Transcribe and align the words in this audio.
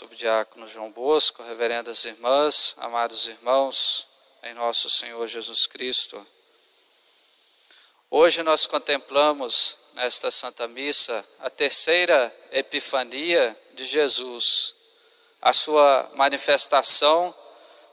subdiácono 0.00 0.66
João 0.66 0.90
Bosco, 0.90 1.42
reverendas 1.42 2.06
irmãs, 2.06 2.74
amados 2.78 3.28
irmãos, 3.28 4.06
em 4.42 4.54
nosso 4.54 4.88
Senhor 4.88 5.28
Jesus 5.28 5.66
Cristo. 5.66 6.26
Hoje 8.08 8.42
nós 8.42 8.66
contemplamos 8.66 9.76
nesta 9.92 10.30
Santa 10.30 10.66
Missa 10.66 11.22
a 11.40 11.50
terceira 11.50 12.34
epifania 12.50 13.54
de 13.74 13.84
Jesus, 13.84 14.74
a 15.42 15.52
sua 15.52 16.10
manifestação 16.14 17.34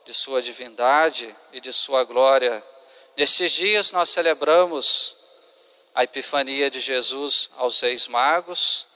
de 0.06 0.14
sua 0.14 0.42
divindade 0.42 1.36
e 1.52 1.60
de 1.60 1.74
sua 1.74 2.06
glória. 2.06 2.64
Nestes 3.18 3.52
dias 3.52 3.92
nós 3.92 4.08
celebramos 4.08 5.14
a 5.94 6.06
epifania 6.06 6.72
de 6.72 6.80
Jesus 6.80 7.50
aos 7.58 7.82
Reis 7.82 8.08
Magos, 8.08 8.87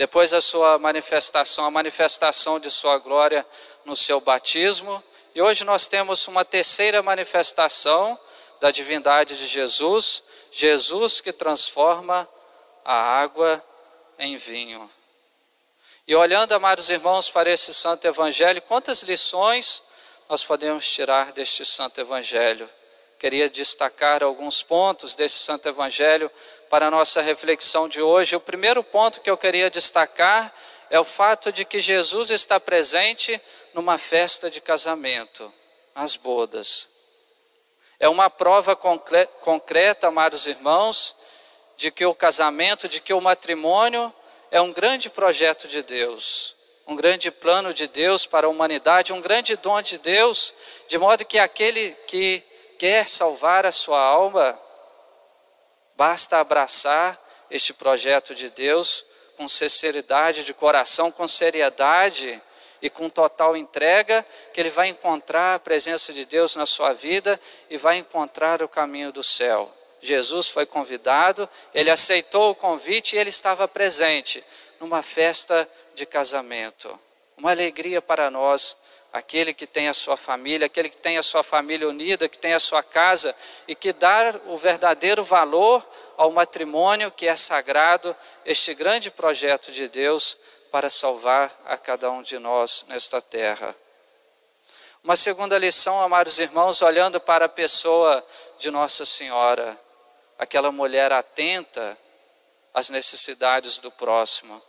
depois 0.00 0.32
a 0.32 0.40
sua 0.40 0.78
manifestação, 0.78 1.66
a 1.66 1.70
manifestação 1.70 2.58
de 2.58 2.70
sua 2.70 2.96
glória 2.96 3.46
no 3.84 3.94
seu 3.94 4.18
batismo, 4.18 5.04
e 5.34 5.42
hoje 5.42 5.62
nós 5.62 5.86
temos 5.86 6.26
uma 6.26 6.42
terceira 6.42 7.02
manifestação 7.02 8.18
da 8.62 8.70
divindade 8.70 9.36
de 9.36 9.46
Jesus, 9.46 10.22
Jesus 10.50 11.20
que 11.20 11.34
transforma 11.34 12.26
a 12.82 12.94
água 12.94 13.62
em 14.18 14.38
vinho. 14.38 14.90
E 16.08 16.16
olhando, 16.16 16.54
amados 16.54 16.88
irmãos, 16.88 17.28
para 17.28 17.50
esse 17.50 17.74
santo 17.74 18.06
evangelho, 18.06 18.62
quantas 18.62 19.02
lições 19.02 19.82
nós 20.30 20.42
podemos 20.42 20.90
tirar 20.90 21.30
deste 21.32 21.62
santo 21.66 22.00
evangelho? 22.00 22.66
Queria 23.20 23.50
destacar 23.50 24.24
alguns 24.24 24.62
pontos 24.62 25.14
desse 25.14 25.40
santo 25.40 25.68
evangelho 25.68 26.30
para 26.70 26.86
a 26.86 26.90
nossa 26.90 27.20
reflexão 27.20 27.86
de 27.86 28.00
hoje. 28.00 28.34
O 28.34 28.40
primeiro 28.40 28.82
ponto 28.82 29.20
que 29.20 29.28
eu 29.28 29.36
queria 29.36 29.68
destacar 29.68 30.50
é 30.88 30.98
o 30.98 31.04
fato 31.04 31.52
de 31.52 31.66
que 31.66 31.80
Jesus 31.80 32.30
está 32.30 32.58
presente 32.58 33.38
numa 33.74 33.98
festa 33.98 34.48
de 34.48 34.58
casamento, 34.62 35.52
nas 35.94 36.16
bodas. 36.16 36.88
É 37.98 38.08
uma 38.08 38.30
prova 38.30 38.74
concreta, 38.74 40.08
amados 40.08 40.46
irmãos, 40.46 41.14
de 41.76 41.90
que 41.90 42.06
o 42.06 42.14
casamento, 42.14 42.88
de 42.88 43.02
que 43.02 43.12
o 43.12 43.20
matrimônio 43.20 44.10
é 44.50 44.62
um 44.62 44.72
grande 44.72 45.10
projeto 45.10 45.68
de 45.68 45.82
Deus, 45.82 46.56
um 46.86 46.96
grande 46.96 47.30
plano 47.30 47.74
de 47.74 47.86
Deus 47.86 48.24
para 48.24 48.46
a 48.46 48.50
humanidade, 48.50 49.12
um 49.12 49.20
grande 49.20 49.56
dom 49.56 49.82
de 49.82 49.98
Deus, 49.98 50.54
de 50.88 50.96
modo 50.96 51.22
que 51.26 51.38
aquele 51.38 51.90
que 52.06 52.48
quer 52.80 53.06
salvar 53.06 53.64
a 53.64 53.70
sua 53.70 54.00
alma 54.00 54.58
Basta 56.00 56.38
abraçar 56.38 57.20
este 57.50 57.74
projeto 57.74 58.34
de 58.34 58.48
Deus 58.48 59.04
com 59.36 59.46
sinceridade 59.46 60.44
de 60.44 60.54
coração, 60.54 61.12
com 61.12 61.28
seriedade 61.28 62.42
e 62.80 62.88
com 62.88 63.10
total 63.10 63.54
entrega, 63.54 64.24
que 64.54 64.58
ele 64.58 64.70
vai 64.70 64.88
encontrar 64.88 65.56
a 65.56 65.58
presença 65.58 66.10
de 66.10 66.24
Deus 66.24 66.56
na 66.56 66.64
sua 66.64 66.94
vida 66.94 67.38
e 67.68 67.76
vai 67.76 67.98
encontrar 67.98 68.62
o 68.62 68.68
caminho 68.68 69.12
do 69.12 69.22
céu. 69.22 69.70
Jesus 70.00 70.48
foi 70.48 70.64
convidado, 70.64 71.46
ele 71.74 71.90
aceitou 71.90 72.52
o 72.52 72.54
convite 72.54 73.14
e 73.14 73.18
ele 73.18 73.28
estava 73.28 73.68
presente 73.68 74.42
numa 74.80 75.02
festa 75.02 75.68
de 75.94 76.06
casamento. 76.06 76.98
Uma 77.36 77.50
alegria 77.50 78.00
para 78.00 78.30
nós 78.30 78.74
aquele 79.12 79.52
que 79.52 79.66
tem 79.66 79.88
a 79.88 79.94
sua 79.94 80.16
família, 80.16 80.66
aquele 80.66 80.88
que 80.88 80.96
tem 80.96 81.18
a 81.18 81.22
sua 81.22 81.42
família 81.42 81.88
unida, 81.88 82.28
que 82.28 82.38
tem 82.38 82.54
a 82.54 82.60
sua 82.60 82.82
casa 82.82 83.34
e 83.66 83.74
que 83.74 83.92
dá 83.92 84.34
o 84.46 84.56
verdadeiro 84.56 85.24
valor 85.24 85.86
ao 86.16 86.30
matrimônio 86.30 87.10
que 87.10 87.26
é 87.26 87.34
sagrado, 87.34 88.14
este 88.44 88.74
grande 88.74 89.10
projeto 89.10 89.72
de 89.72 89.88
Deus 89.88 90.36
para 90.70 90.88
salvar 90.88 91.52
a 91.66 91.76
cada 91.76 92.10
um 92.10 92.22
de 92.22 92.38
nós 92.38 92.84
nesta 92.88 93.20
terra. 93.20 93.74
Uma 95.02 95.16
segunda 95.16 95.56
lição, 95.58 96.00
amados 96.00 96.38
irmãos, 96.38 96.82
olhando 96.82 97.18
para 97.18 97.46
a 97.46 97.48
pessoa 97.48 98.24
de 98.58 98.70
Nossa 98.70 99.04
Senhora, 99.04 99.78
aquela 100.38 100.70
mulher 100.70 101.10
atenta 101.10 101.96
às 102.74 102.90
necessidades 102.90 103.78
do 103.78 103.90
próximo. 103.90 104.62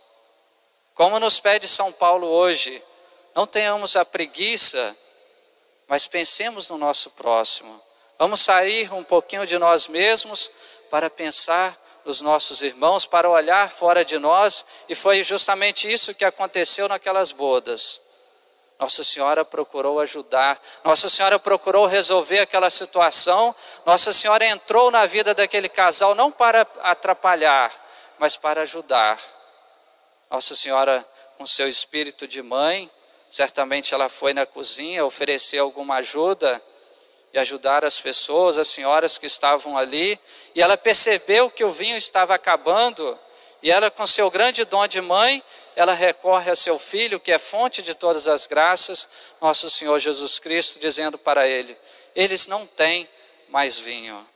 Como 0.94 1.20
nos 1.20 1.38
pede 1.38 1.68
São 1.68 1.92
Paulo 1.92 2.26
hoje, 2.26 2.82
não 3.34 3.46
tenhamos 3.46 3.96
a 3.96 4.04
preguiça, 4.04 4.96
mas 5.86 6.06
pensemos 6.06 6.68
no 6.68 6.78
nosso 6.78 7.10
próximo. 7.10 7.80
Vamos 8.18 8.40
sair 8.40 8.92
um 8.92 9.02
pouquinho 9.02 9.46
de 9.46 9.58
nós 9.58 9.88
mesmos 9.88 10.50
para 10.90 11.10
pensar 11.10 11.78
nos 12.04 12.20
nossos 12.20 12.62
irmãos, 12.62 13.06
para 13.06 13.28
olhar 13.28 13.70
fora 13.70 14.04
de 14.04 14.18
nós, 14.18 14.64
e 14.88 14.94
foi 14.94 15.22
justamente 15.22 15.90
isso 15.90 16.14
que 16.14 16.24
aconteceu 16.24 16.88
naquelas 16.88 17.30
bodas. 17.30 18.00
Nossa 18.78 19.04
Senhora 19.04 19.44
procurou 19.44 20.00
ajudar, 20.00 20.60
Nossa 20.84 21.08
Senhora 21.08 21.38
procurou 21.38 21.86
resolver 21.86 22.40
aquela 22.40 22.68
situação, 22.68 23.54
Nossa 23.86 24.12
Senhora 24.12 24.44
entrou 24.44 24.90
na 24.90 25.06
vida 25.06 25.32
daquele 25.32 25.68
casal 25.68 26.14
não 26.14 26.32
para 26.32 26.66
atrapalhar, 26.80 27.72
mas 28.18 28.36
para 28.36 28.62
ajudar. 28.62 29.20
Nossa 30.28 30.56
Senhora, 30.56 31.06
com 31.38 31.46
seu 31.46 31.68
espírito 31.68 32.26
de 32.26 32.42
mãe, 32.42 32.90
Certamente 33.32 33.94
ela 33.94 34.10
foi 34.10 34.34
na 34.34 34.44
cozinha 34.44 35.06
oferecer 35.06 35.56
alguma 35.56 35.94
ajuda 35.94 36.62
e 37.32 37.38
ajudar 37.38 37.82
as 37.82 37.98
pessoas, 37.98 38.58
as 38.58 38.68
senhoras 38.68 39.16
que 39.16 39.24
estavam 39.24 39.78
ali, 39.78 40.20
e 40.54 40.60
ela 40.60 40.76
percebeu 40.76 41.48
que 41.48 41.64
o 41.64 41.72
vinho 41.72 41.96
estava 41.96 42.34
acabando, 42.34 43.18
e 43.62 43.70
ela, 43.70 43.90
com 43.90 44.06
seu 44.06 44.30
grande 44.30 44.66
dom 44.66 44.86
de 44.86 45.00
mãe, 45.00 45.42
ela 45.74 45.94
recorre 45.94 46.50
a 46.50 46.54
seu 46.54 46.78
filho, 46.78 47.18
que 47.18 47.32
é 47.32 47.38
fonte 47.38 47.80
de 47.80 47.94
todas 47.94 48.28
as 48.28 48.46
graças, 48.46 49.08
nosso 49.40 49.70
Senhor 49.70 49.98
Jesus 49.98 50.38
Cristo, 50.38 50.78
dizendo 50.78 51.16
para 51.16 51.48
ele: 51.48 51.74
eles 52.14 52.46
não 52.46 52.66
têm 52.66 53.08
mais 53.48 53.78
vinho. 53.78 54.28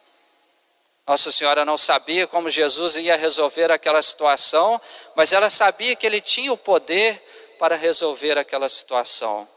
Nossa 1.06 1.30
Senhora 1.30 1.66
não 1.66 1.76
sabia 1.76 2.26
como 2.26 2.48
Jesus 2.48 2.96
ia 2.96 3.14
resolver 3.14 3.70
aquela 3.70 4.00
situação, 4.00 4.80
mas 5.14 5.34
ela 5.34 5.50
sabia 5.50 5.94
que 5.94 6.06
ele 6.06 6.22
tinha 6.22 6.50
o 6.50 6.56
poder 6.56 7.22
para 7.58 7.76
resolver 7.76 8.38
aquela 8.38 8.68
situação. 8.68 9.48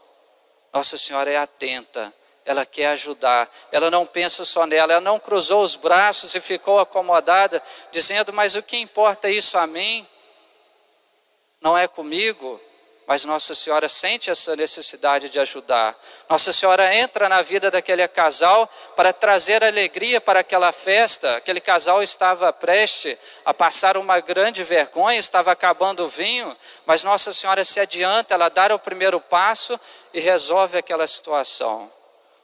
Nossa 0.72 0.96
Senhora 0.96 1.30
é 1.30 1.36
atenta, 1.36 2.12
ela 2.44 2.64
quer 2.64 2.86
ajudar, 2.88 3.50
ela 3.70 3.90
não 3.90 4.06
pensa 4.06 4.44
só 4.44 4.66
nela, 4.66 4.92
ela 4.92 5.00
não 5.00 5.18
cruzou 5.18 5.62
os 5.62 5.74
braços 5.74 6.34
e 6.34 6.40
ficou 6.40 6.78
acomodada, 6.78 7.62
dizendo: 7.92 8.32
Mas 8.32 8.54
o 8.54 8.62
que 8.62 8.76
importa 8.76 9.28
isso 9.28 9.58
a 9.58 9.66
mim? 9.66 10.06
Não 11.60 11.76
é 11.76 11.86
comigo? 11.86 12.60
Mas 13.10 13.24
Nossa 13.24 13.56
Senhora 13.56 13.88
sente 13.88 14.30
essa 14.30 14.54
necessidade 14.54 15.28
de 15.28 15.40
ajudar. 15.40 15.98
Nossa 16.28 16.52
Senhora 16.52 16.94
entra 16.94 17.28
na 17.28 17.42
vida 17.42 17.68
daquele 17.68 18.06
casal 18.06 18.70
para 18.94 19.12
trazer 19.12 19.64
alegria 19.64 20.20
para 20.20 20.38
aquela 20.38 20.70
festa. 20.70 21.34
Aquele 21.34 21.60
casal 21.60 22.04
estava 22.04 22.52
prestes 22.52 23.18
a 23.44 23.52
passar 23.52 23.96
uma 23.96 24.20
grande 24.20 24.62
vergonha, 24.62 25.18
estava 25.18 25.50
acabando 25.50 26.04
o 26.04 26.08
vinho, 26.08 26.56
mas 26.86 27.02
Nossa 27.02 27.32
Senhora 27.32 27.64
se 27.64 27.80
adianta, 27.80 28.34
ela 28.34 28.48
dá 28.48 28.72
o 28.72 28.78
primeiro 28.78 29.20
passo 29.20 29.76
e 30.14 30.20
resolve 30.20 30.78
aquela 30.78 31.04
situação. 31.08 31.90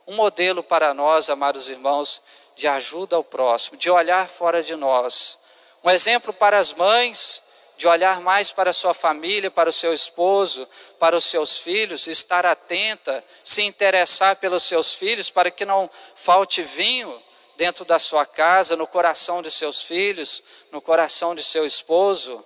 Um 0.05 0.17
modelo 0.17 0.65
para 0.65 0.93
nós, 0.93 1.31
amados 1.31 1.71
irmãos, 1.71 2.21
de 2.57 2.67
ajuda 2.67 3.15
ao 3.15 3.23
próximo, 3.23 3.77
de 3.77 3.89
olhar 3.89 4.29
fora 4.29 4.65
de 4.65 4.75
nós. 4.75 5.39
Um 5.85 5.91
exemplo 5.91 6.33
para 6.33 6.59
as 6.59 6.73
mães 6.73 7.41
de 7.77 7.87
olhar 7.87 8.21
mais 8.21 8.51
para 8.51 8.73
sua 8.73 8.95
família, 8.95 9.51
para 9.51 9.69
o 9.69 9.73
seu 9.73 9.93
esposo, 9.93 10.67
para 10.99 11.17
os 11.17 11.25
seus 11.25 11.59
filhos, 11.59 12.07
estar 12.07 12.47
atenta, 12.47 13.23
se 13.45 13.63
interessar 13.63 14.37
pelos 14.37 14.63
seus 14.63 14.95
filhos, 14.95 15.29
para 15.29 15.51
que 15.51 15.65
não 15.65 15.91
falte 16.15 16.63
vinho 16.63 17.23
dentro 17.57 17.85
da 17.85 17.99
sua 17.99 18.25
casa, 18.25 18.77
no 18.77 18.87
coração 18.87 19.43
de 19.43 19.51
seus 19.51 19.83
filhos, 19.83 20.43
no 20.71 20.81
coração 20.81 21.35
de 21.35 21.45
seu 21.45 21.65
esposo. 21.65 22.45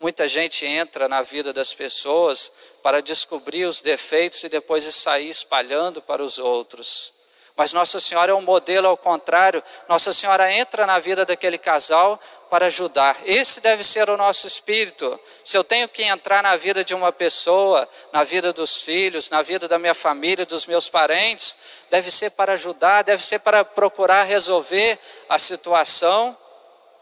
Muita 0.00 0.28
gente 0.28 0.64
entra 0.64 1.08
na 1.08 1.22
vida 1.22 1.52
das 1.52 1.74
pessoas 1.74 2.52
para 2.82 3.02
descobrir 3.02 3.64
os 3.64 3.80
defeitos 3.80 4.44
e 4.44 4.48
depois 4.48 4.84
sair 4.94 5.28
espalhando 5.28 6.00
para 6.00 6.22
os 6.22 6.38
outros. 6.38 7.17
Mas 7.58 7.72
Nossa 7.72 7.98
Senhora 7.98 8.30
é 8.30 8.34
um 8.36 8.40
modelo 8.40 8.86
ao 8.86 8.96
contrário. 8.96 9.60
Nossa 9.88 10.12
Senhora 10.12 10.52
entra 10.52 10.86
na 10.86 11.00
vida 11.00 11.26
daquele 11.26 11.58
casal 11.58 12.20
para 12.48 12.66
ajudar. 12.66 13.16
Esse 13.24 13.60
deve 13.60 13.82
ser 13.82 14.08
o 14.08 14.16
nosso 14.16 14.46
espírito. 14.46 15.18
Se 15.44 15.58
eu 15.58 15.64
tenho 15.64 15.88
que 15.88 16.04
entrar 16.04 16.40
na 16.40 16.54
vida 16.54 16.84
de 16.84 16.94
uma 16.94 17.10
pessoa, 17.10 17.88
na 18.12 18.22
vida 18.22 18.52
dos 18.52 18.80
filhos, 18.80 19.28
na 19.28 19.42
vida 19.42 19.66
da 19.66 19.76
minha 19.76 19.92
família, 19.92 20.46
dos 20.46 20.66
meus 20.66 20.88
parentes, 20.88 21.56
deve 21.90 22.12
ser 22.12 22.30
para 22.30 22.52
ajudar, 22.52 23.02
deve 23.02 23.24
ser 23.24 23.40
para 23.40 23.64
procurar 23.64 24.22
resolver 24.22 24.96
a 25.28 25.36
situação 25.36 26.38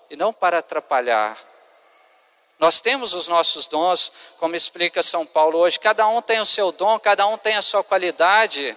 e 0.09 0.17
não 0.17 0.33
para 0.33 0.61
atrapalhar. 0.61 1.39
Nós 2.59 2.81
temos 2.81 3.13
os 3.13 3.29
nossos 3.29 3.69
dons, 3.69 4.11
como 4.39 4.57
explica 4.57 5.03
São 5.03 5.27
Paulo 5.27 5.59
hoje, 5.59 5.79
cada 5.79 6.09
um 6.09 6.23
tem 6.23 6.41
o 6.41 6.47
seu 6.47 6.73
dom, 6.73 6.99
cada 6.99 7.27
um 7.27 7.37
tem 7.37 7.57
a 7.57 7.63
sua 7.63 7.85
qualidade. 7.85 8.75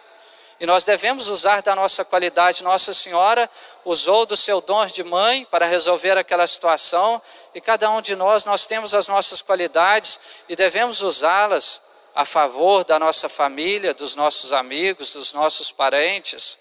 E 0.59 0.65
nós 0.65 0.83
devemos 0.83 1.29
usar 1.29 1.61
da 1.61 1.73
nossa 1.73 2.03
qualidade. 2.03 2.63
Nossa 2.63 2.93
Senhora 2.93 3.49
usou 3.85 4.25
do 4.25 4.35
seu 4.35 4.59
dom 4.59 4.85
de 4.85 5.03
mãe 5.03 5.45
para 5.45 5.65
resolver 5.65 6.17
aquela 6.17 6.45
situação, 6.45 7.21
e 7.55 7.61
cada 7.61 7.89
um 7.89 8.01
de 8.01 8.15
nós, 8.15 8.43
nós 8.43 8.65
temos 8.65 8.93
as 8.93 9.07
nossas 9.07 9.41
qualidades 9.41 10.19
e 10.49 10.55
devemos 10.55 11.01
usá-las 11.01 11.81
a 12.13 12.25
favor 12.25 12.83
da 12.83 12.99
nossa 12.99 13.29
família, 13.29 13.93
dos 13.93 14.15
nossos 14.15 14.51
amigos, 14.51 15.13
dos 15.13 15.31
nossos 15.31 15.71
parentes. 15.71 16.57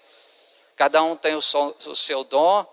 Cada 0.77 1.03
um 1.03 1.17
tem 1.17 1.35
o 1.35 1.41
seu 1.41 2.23
dom, 2.23 2.65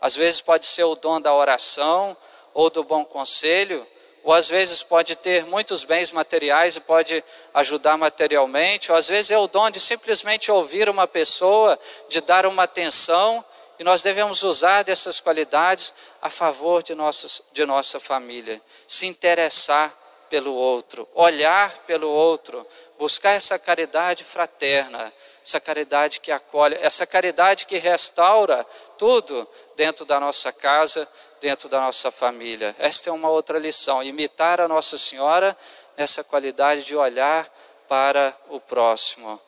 às 0.00 0.14
vezes 0.14 0.40
pode 0.40 0.64
ser 0.64 0.84
o 0.84 0.94
dom 0.94 1.20
da 1.20 1.34
oração 1.34 2.16
ou 2.54 2.70
do 2.70 2.84
bom 2.84 3.04
conselho, 3.04 3.84
ou 4.24 4.32
às 4.32 4.48
vezes 4.48 4.82
pode 4.82 5.16
ter 5.16 5.46
muitos 5.46 5.84
bens 5.84 6.12
materiais 6.12 6.76
e 6.76 6.80
pode 6.80 7.24
ajudar 7.54 7.96
materialmente, 7.96 8.90
ou 8.90 8.98
às 8.98 9.08
vezes 9.08 9.30
é 9.30 9.38
o 9.38 9.46
dom 9.46 9.70
de 9.70 9.80
simplesmente 9.80 10.50
ouvir 10.50 10.88
uma 10.88 11.06
pessoa, 11.06 11.78
de 12.08 12.20
dar 12.20 12.46
uma 12.46 12.64
atenção, 12.64 13.44
e 13.78 13.84
nós 13.84 14.02
devemos 14.02 14.42
usar 14.42 14.82
dessas 14.82 15.20
qualidades 15.20 15.94
a 16.20 16.28
favor 16.28 16.82
de, 16.82 16.94
nossas, 16.94 17.42
de 17.52 17.64
nossa 17.64 18.00
família, 18.00 18.60
se 18.86 19.06
interessar 19.06 19.94
pelo 20.28 20.52
outro, 20.52 21.08
olhar 21.14 21.78
pelo 21.86 22.08
outro, 22.08 22.66
buscar 22.98 23.32
essa 23.32 23.58
caridade 23.58 24.24
fraterna, 24.24 25.12
essa 25.48 25.58
caridade 25.58 26.20
que 26.20 26.30
acolhe, 26.30 26.76
essa 26.78 27.06
caridade 27.06 27.64
que 27.64 27.78
restaura 27.78 28.66
tudo 28.98 29.48
dentro 29.76 30.04
da 30.04 30.20
nossa 30.20 30.52
casa, 30.52 31.08
dentro 31.40 31.70
da 31.70 31.80
nossa 31.80 32.10
família. 32.10 32.76
Esta 32.78 33.08
é 33.08 33.12
uma 33.12 33.30
outra 33.30 33.58
lição, 33.58 34.02
imitar 34.02 34.60
a 34.60 34.68
Nossa 34.68 34.98
Senhora 34.98 35.56
nessa 35.96 36.22
qualidade 36.22 36.84
de 36.84 36.94
olhar 36.94 37.50
para 37.88 38.36
o 38.50 38.60
próximo. 38.60 39.40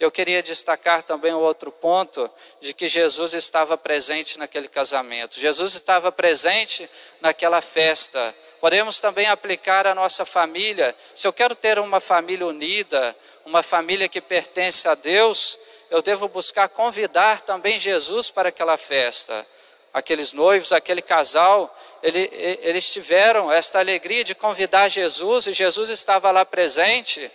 Eu 0.00 0.10
queria 0.10 0.42
destacar 0.42 1.04
também 1.04 1.32
o 1.32 1.38
outro 1.38 1.70
ponto 1.70 2.28
de 2.60 2.74
que 2.74 2.88
Jesus 2.88 3.32
estava 3.32 3.78
presente 3.78 4.40
naquele 4.40 4.66
casamento. 4.66 5.38
Jesus 5.38 5.74
estava 5.74 6.10
presente 6.10 6.90
naquela 7.20 7.60
festa. 7.60 8.34
Podemos 8.60 8.98
também 8.98 9.26
aplicar 9.28 9.86
a 9.86 9.94
nossa 9.94 10.24
família. 10.24 10.96
Se 11.14 11.28
eu 11.28 11.32
quero 11.32 11.54
ter 11.54 11.78
uma 11.78 12.00
família 12.00 12.44
unida, 12.44 13.14
uma 13.44 13.62
família 13.62 14.08
que 14.08 14.20
pertence 14.20 14.88
a 14.88 14.94
Deus, 14.94 15.58
eu 15.90 16.02
devo 16.02 16.28
buscar 16.28 16.68
convidar 16.68 17.40
também 17.42 17.78
Jesus 17.78 18.30
para 18.30 18.48
aquela 18.48 18.76
festa 18.76 19.46
aqueles 19.94 20.32
noivos, 20.32 20.72
aquele 20.72 21.00
casal, 21.00 21.72
ele, 22.02 22.28
eles 22.62 22.92
tiveram 22.92 23.50
esta 23.50 23.78
alegria 23.78 24.24
de 24.24 24.34
convidar 24.34 24.88
Jesus 24.88 25.46
e 25.46 25.52
Jesus 25.52 25.88
estava 25.88 26.32
lá 26.32 26.44
presente. 26.44 27.30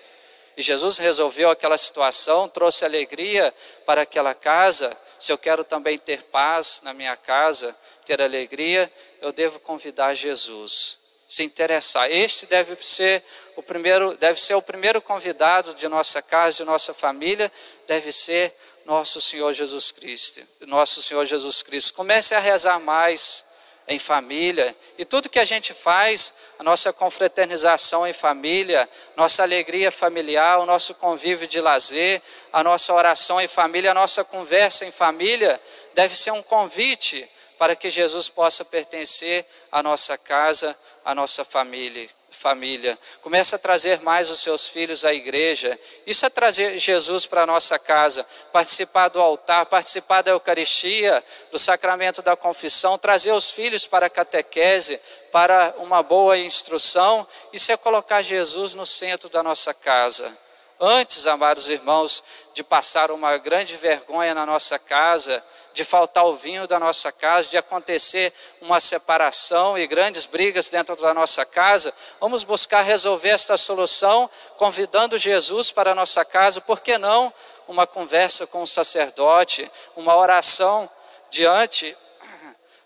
E 0.57 0.61
Jesus 0.61 0.97
resolveu 0.97 1.49
aquela 1.49 1.77
situação, 1.77 2.49
trouxe 2.49 2.83
alegria 2.83 3.53
para 3.85 4.01
aquela 4.01 4.33
casa. 4.33 4.91
Se 5.17 5.31
eu 5.31 5.37
quero 5.37 5.63
também 5.63 5.97
ter 5.97 6.23
paz 6.23 6.81
na 6.83 6.93
minha 6.93 7.15
casa, 7.15 7.73
ter 8.05 8.21
alegria, 8.21 8.91
eu 9.21 9.31
devo 9.31 9.57
convidar 9.61 10.13
Jesus, 10.13 10.99
se 11.29 11.43
interessar. 11.43 12.11
Este 12.11 12.47
deve 12.47 12.75
ser 12.81 13.23
o 13.55 13.61
primeiro, 13.61 14.17
deve 14.17 14.41
ser 14.41 14.55
o 14.55 14.61
primeiro 14.61 14.99
convidado 14.99 15.75
de 15.75 15.87
nossa 15.87 16.23
casa, 16.23 16.57
de 16.57 16.63
nossa 16.63 16.91
família, 16.91 17.51
deve 17.87 18.11
ser 18.11 18.51
nosso 18.83 19.21
Senhor 19.21 19.53
Jesus 19.53 19.91
Cristo. 19.91 20.41
Nosso 20.61 21.03
Senhor 21.03 21.23
Jesus 21.25 21.61
Cristo. 21.61 21.93
Comece 21.93 22.33
a 22.33 22.39
rezar 22.39 22.79
mais 22.79 23.45
em 23.87 23.99
família. 23.99 24.75
E 24.97 25.05
tudo 25.05 25.29
que 25.29 25.39
a 25.39 25.45
gente 25.45 25.73
faz, 25.73 26.33
a 26.57 26.63
nossa 26.63 26.91
confraternização 26.91 28.07
em 28.07 28.13
família, 28.13 28.89
nossa 29.15 29.43
alegria 29.43 29.91
familiar, 29.91 30.59
o 30.59 30.65
nosso 30.65 30.95
convívio 30.95 31.47
de 31.47 31.61
lazer, 31.61 32.21
a 32.51 32.63
nossa 32.63 32.91
oração 32.91 33.39
em 33.39 33.47
família, 33.47 33.91
a 33.91 33.95
nossa 33.95 34.23
conversa 34.23 34.85
em 34.85 34.91
família, 34.91 35.61
deve 35.93 36.15
ser 36.15 36.31
um 36.31 36.41
convite 36.41 37.29
para 37.59 37.75
que 37.75 37.89
Jesus 37.89 38.29
possa 38.29 38.63
pertencer 38.63 39.45
à 39.71 39.83
nossa 39.83 40.17
casa, 40.17 40.77
à 41.03 41.13
nossa 41.15 41.43
família 41.43 42.09
família. 42.39 42.97
Comece 43.21 43.53
a 43.53 43.59
trazer 43.59 44.01
mais 44.01 44.29
os 44.29 44.39
seus 44.39 44.67
filhos 44.67 45.03
à 45.03 45.13
igreja. 45.13 45.77
Isso 46.05 46.25
é 46.25 46.29
trazer 46.29 46.77
Jesus 46.77 47.25
para 47.25 47.43
a 47.43 47.45
nossa 47.45 47.77
casa, 47.77 48.25
participar 48.53 49.09
do 49.09 49.19
altar, 49.19 49.65
participar 49.65 50.21
da 50.21 50.31
Eucaristia, 50.31 51.23
do 51.51 51.59
sacramento 51.59 52.21
da 52.21 52.35
confissão, 52.35 52.97
trazer 52.97 53.33
os 53.33 53.49
filhos 53.49 53.85
para 53.85 54.05
a 54.05 54.09
catequese, 54.09 54.99
para 55.31 55.75
uma 55.79 56.01
boa 56.01 56.37
instrução. 56.37 57.27
Isso 57.51 57.71
é 57.71 57.77
colocar 57.77 58.21
Jesus 58.21 58.73
no 58.73 58.85
centro 58.85 59.29
da 59.29 59.43
nossa 59.43 59.73
casa. 59.73 60.35
Antes, 60.79 61.27
amados 61.27 61.67
irmãos, 61.67 62.23
de 62.53 62.63
passar 62.63 63.11
uma 63.11 63.37
grande 63.37 63.75
vergonha 63.75 64.33
na 64.33 64.45
nossa 64.45 64.79
casa, 64.79 65.43
de 65.73 65.83
faltar 65.83 66.25
o 66.25 66.35
vinho 66.35 66.67
da 66.67 66.79
nossa 66.79 67.11
casa, 67.11 67.49
de 67.49 67.57
acontecer 67.57 68.33
uma 68.61 68.79
separação 68.79 69.77
e 69.77 69.87
grandes 69.87 70.25
brigas 70.25 70.69
dentro 70.69 70.95
da 70.95 71.13
nossa 71.13 71.45
casa, 71.45 71.93
vamos 72.19 72.43
buscar 72.43 72.81
resolver 72.81 73.29
esta 73.29 73.55
solução 73.57 74.29
convidando 74.57 75.17
Jesus 75.17 75.71
para 75.71 75.91
a 75.91 75.95
nossa 75.95 76.25
casa, 76.25 76.59
por 76.61 76.79
que 76.81 76.97
não 76.97 77.33
uma 77.67 77.85
conversa 77.85 78.47
com 78.47 78.63
o 78.63 78.67
sacerdote, 78.67 79.71
uma 79.95 80.15
oração 80.15 80.89
diante 81.29 81.95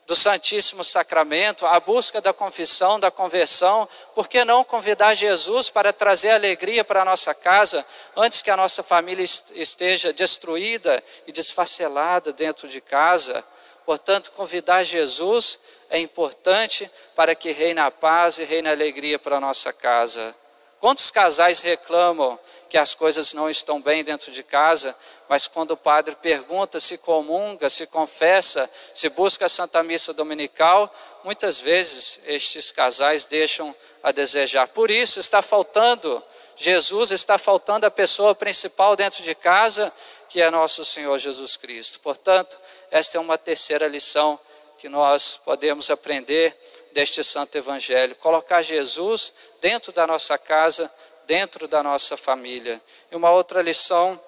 do 0.05 0.15
Santíssimo 0.15 0.83
Sacramento, 0.83 1.65
a 1.65 1.79
busca 1.79 2.19
da 2.19 2.33
confissão, 2.33 2.99
da 2.99 3.09
conversão, 3.09 3.87
por 4.13 4.27
que 4.27 4.43
não 4.43 4.63
convidar 4.63 5.15
Jesus 5.15 5.69
para 5.69 5.93
trazer 5.93 6.31
alegria 6.31 6.83
para 6.83 7.01
a 7.01 7.05
nossa 7.05 7.33
casa, 7.33 7.85
antes 8.15 8.41
que 8.41 8.51
a 8.51 8.57
nossa 8.57 8.83
família 8.83 9.23
esteja 9.23 10.11
destruída 10.11 11.01
e 11.25 11.31
desfacelada 11.31 12.33
dentro 12.33 12.67
de 12.67 12.81
casa? 12.81 13.43
Portanto, 13.85 14.31
convidar 14.31 14.83
Jesus 14.83 15.59
é 15.89 15.99
importante 15.99 16.89
para 17.15 17.35
que 17.35 17.51
reine 17.51 17.79
a 17.79 17.91
paz 17.91 18.39
e 18.39 18.43
reine 18.43 18.67
a 18.67 18.71
alegria 18.71 19.19
para 19.19 19.37
a 19.37 19.41
nossa 19.41 19.71
casa. 19.71 20.35
Quantos 20.79 21.09
casais 21.09 21.61
reclamam 21.61 22.37
que 22.73 22.77
as 22.79 22.95
coisas 22.95 23.33
não 23.35 23.51
estão 23.51 23.79
bem 23.79 24.03
dentro 24.03 24.31
de 24.31 24.41
casa, 24.41 24.95
mas 25.29 25.45
quando 25.45 25.71
o 25.71 25.77
padre 25.77 26.15
pergunta 26.15 26.79
se 26.79 26.97
comunga, 26.97 27.69
se 27.69 27.85
confessa, 27.85 28.67
se 28.95 29.09
busca 29.09 29.45
a 29.45 29.49
Santa 29.49 29.83
Missa 29.83 30.11
Dominical, 30.11 30.91
muitas 31.23 31.59
vezes 31.59 32.19
estes 32.25 32.71
casais 32.71 33.27
deixam 33.27 33.75
a 34.01 34.11
desejar. 34.11 34.67
Por 34.69 34.89
isso 34.89 35.19
está 35.19 35.39
faltando 35.43 36.23
Jesus, 36.55 37.11
está 37.11 37.37
faltando 37.37 37.85
a 37.85 37.91
pessoa 37.91 38.33
principal 38.33 38.95
dentro 38.95 39.21
de 39.21 39.35
casa, 39.35 39.93
que 40.27 40.41
é 40.41 40.49
nosso 40.49 40.83
Senhor 40.83 41.19
Jesus 41.19 41.55
Cristo. 41.55 41.99
Portanto, 41.99 42.57
esta 42.89 43.19
é 43.19 43.21
uma 43.21 43.37
terceira 43.37 43.87
lição 43.87 44.39
que 44.79 44.89
nós 44.89 45.39
podemos 45.45 45.91
aprender 45.91 46.57
deste 46.91 47.23
santo 47.23 47.55
evangelho, 47.55 48.15
colocar 48.15 48.63
Jesus 48.63 49.31
dentro 49.61 49.91
da 49.91 50.07
nossa 50.07 50.39
casa 50.39 50.91
dentro 51.25 51.67
da 51.67 51.81
nossa 51.81 52.15
família. 52.17 52.81
E 53.11 53.15
uma 53.15 53.31
outra 53.31 53.61
lição 53.61 54.19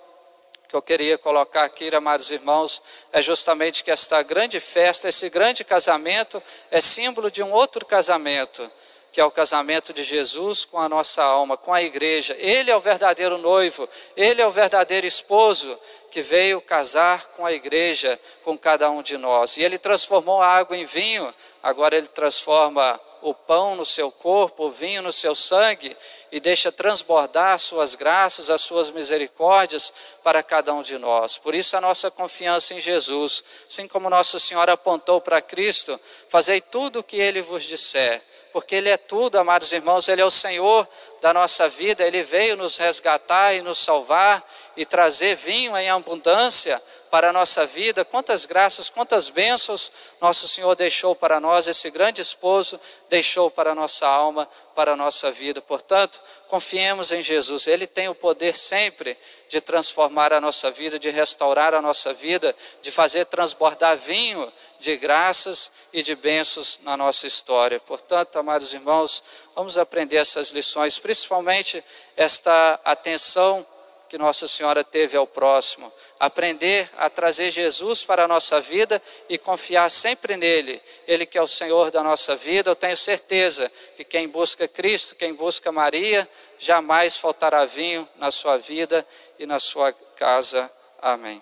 que 0.68 0.75
eu 0.75 0.81
queria 0.81 1.18
colocar 1.18 1.64
aqui, 1.64 1.94
amados 1.95 2.31
irmãos, 2.31 2.81
é 3.11 3.21
justamente 3.21 3.83
que 3.83 3.92
esta 3.92 4.21
grande 4.23 4.59
festa, 4.59 5.07
esse 5.07 5.30
grande 5.30 5.64
casamento, 5.64 6.42
é 6.71 6.81
símbolo 6.81 7.30
de 7.30 7.42
um 7.44 7.52
outro 7.52 7.85
casamento, 7.85 8.69
que 9.11 9.21
é 9.21 9.25
o 9.25 9.31
casamento 9.31 9.94
de 9.94 10.04
Jesus 10.04 10.66
com 10.66 10.80
a 10.80 10.90
nossa 10.90 11.23
alma, 11.23 11.56
com 11.56 11.73
a 11.73 11.81
igreja. 11.81 12.35
Ele 12.37 12.69
é 12.69 12.75
o 12.75 12.81
verdadeiro 12.81 13.37
noivo, 13.37 13.87
ele 14.18 14.42
é 14.42 14.47
o 14.47 14.52
verdadeiro 14.52 15.07
esposo 15.07 15.80
que 16.11 16.21
veio 16.21 16.59
casar 16.59 17.28
com 17.35 17.45
a 17.45 17.54
igreja, 17.54 18.19
com 18.44 18.57
cada 18.57 18.90
um 18.90 19.02
de 19.02 19.18
nós. 19.18 19.57
E 19.57 19.64
ele 19.64 19.78
transformou 19.78 20.42
a 20.42 20.47
água 20.47 20.75
em 20.75 20.85
vinho, 20.85 21.33
agora 21.64 21.95
ele 21.95 22.07
transforma 22.07 22.99
o 23.30 23.34
pão 23.34 23.76
no 23.76 23.86
seu 23.86 24.12
corpo, 24.12 24.66
o 24.66 24.70
vinho 24.70 25.02
no 25.02 25.12
seu 25.12 25.34
sangue, 25.34 25.98
e 26.32 26.40
deixa 26.40 26.72
transbordar 26.72 27.54
as 27.54 27.64
suas 27.64 27.96
graças, 27.96 28.52
as 28.52 28.62
suas 28.62 28.92
misericórdias 28.92 29.92
para 30.24 30.44
cada 30.44 30.72
um 30.74 30.84
de 30.84 30.98
nós. 31.00 31.36
Por 31.36 31.56
isso 31.56 31.76
a 31.76 31.82
nossa 31.82 32.12
confiança 32.12 32.76
em 32.76 32.80
Jesus, 32.80 33.44
assim 33.68 33.88
como 33.88 34.12
Nossa 34.12 34.38
Senhora 34.38 34.74
apontou 34.74 35.20
para 35.20 35.42
Cristo, 35.42 36.00
fazei 36.30 36.62
tudo 36.62 37.00
o 37.00 37.04
que 37.04 37.16
ele 37.16 37.42
vos 37.42 37.64
disser, 37.64 38.22
porque 38.54 38.76
ele 38.76 38.90
é 38.90 38.98
tudo, 38.98 39.40
amados 39.40 39.72
irmãos, 39.72 40.08
ele 40.08 40.22
é 40.22 40.26
o 40.26 40.30
Senhor 40.30 40.88
da 41.20 41.34
nossa 41.34 41.68
vida, 41.68 42.06
ele 42.06 42.22
veio 42.22 42.56
nos 42.56 42.78
resgatar 42.78 43.56
e 43.56 43.62
nos 43.64 43.80
salvar 43.80 44.48
e 44.78 44.86
trazer 44.86 45.36
vinho 45.36 45.76
em 45.76 45.90
abundância 45.90 46.80
para 47.16 47.30
a 47.30 47.31
nossa 47.31 47.66
vida, 47.66 48.04
quantas 48.04 48.45
graças, 48.45 48.90
quantas 48.90 49.30
bênçãos 49.30 49.90
nosso 50.19 50.50
Senhor 50.50 50.76
deixou 50.76 51.16
para 51.16 51.40
nós, 51.40 51.66
esse 51.66 51.90
grande 51.90 52.22
esposo 52.22 52.78
deixou 53.10 53.50
para 53.50 53.72
a 53.72 53.74
nossa 53.74 54.06
alma, 54.06 54.50
para 54.76 54.92
a 54.92 54.95
nossa 54.98 55.31
vida. 55.31 55.62
Portanto, 55.62 56.19
confiemos 56.50 57.14
em 57.14 57.22
Jesus, 57.22 57.68
Ele 57.68 57.88
tem 57.88 58.10
o 58.10 58.14
poder 58.14 58.57
sempre 58.57 59.18
de 59.48 59.62
transformar 59.62 60.34
a 60.34 60.42
nossa 60.42 60.69
vida, 60.69 61.00
de 61.00 61.10
restaurar 61.10 61.74
a 61.74 61.81
nossa 61.81 62.14
vida, 62.14 62.54
de 62.81 62.92
fazer 62.92 63.24
transbordar 63.28 63.95
vinho 63.95 64.52
de 64.78 64.98
graças 64.98 65.72
e 65.94 66.04
de 66.04 66.16
bênçãos 66.16 66.81
na 66.84 66.98
nossa 66.98 67.26
história. 67.26 67.80
Portanto, 67.80 68.38
amados 68.38 68.74
irmãos, 68.74 69.24
vamos 69.56 69.78
aprender 69.78 70.18
essas 70.18 70.50
lições, 70.50 71.00
principalmente 71.00 71.81
esta 72.18 72.78
atenção 72.84 73.66
que 74.10 74.18
Nossa 74.18 74.48
Senhora 74.48 74.84
teve 74.84 75.16
ao 75.16 75.26
próximo 75.26 75.92
aprender 76.19 76.90
a 76.98 77.10
trazer 77.10 77.50
Jesus 77.50 78.04
para 78.04 78.24
a 78.24 78.28
nossa 78.28 78.60
vida 78.62 79.02
e 79.28 79.38
confiar 79.38 79.90
sempre 79.90 80.38
nele, 80.38 80.81
ele 81.07 81.26
que 81.26 81.38
é 81.38 81.42
o 81.42 81.48
Senhor 81.48 81.92
da 81.92 82.02
nossa 82.02 82.36
vida. 82.36 82.69
Eu 82.69 82.76
tenho 82.76 82.98
certeza 82.98 83.72
que 83.98 84.04
quem 84.04 84.28
busca 84.28 84.68
Cristo, 84.68 85.16
quem 85.16 85.34
busca 85.34 85.72
Maria, 85.72 86.28
jamais 86.57 87.18
faltará 87.18 87.66
vinho 87.66 88.07
na 88.18 88.31
sua 88.31 88.57
vida 88.57 89.06
e 89.38 89.45
na 89.45 89.60
sua 89.60 89.94
casa. 90.16 90.72
Amém. 91.02 91.42